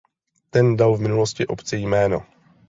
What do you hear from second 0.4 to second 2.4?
Ten dal v minulosti obci jméno.